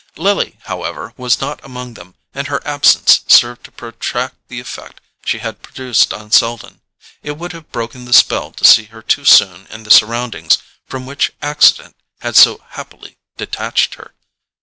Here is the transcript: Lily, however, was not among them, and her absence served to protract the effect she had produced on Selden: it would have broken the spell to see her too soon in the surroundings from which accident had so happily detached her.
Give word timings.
Lily, 0.17 0.57
however, 0.63 1.13
was 1.15 1.39
not 1.39 1.63
among 1.63 1.93
them, 1.93 2.15
and 2.33 2.47
her 2.47 2.59
absence 2.65 3.21
served 3.27 3.65
to 3.65 3.71
protract 3.71 4.35
the 4.47 4.59
effect 4.59 4.99
she 5.23 5.37
had 5.37 5.61
produced 5.61 6.11
on 6.11 6.31
Selden: 6.31 6.81
it 7.21 7.33
would 7.37 7.53
have 7.53 7.71
broken 7.71 8.05
the 8.05 8.11
spell 8.11 8.51
to 8.53 8.65
see 8.65 8.85
her 8.85 9.03
too 9.03 9.25
soon 9.25 9.67
in 9.67 9.83
the 9.83 9.91
surroundings 9.91 10.57
from 10.87 11.05
which 11.05 11.31
accident 11.43 11.95
had 12.21 12.35
so 12.35 12.65
happily 12.69 13.17
detached 13.37 13.93
her. 13.93 14.15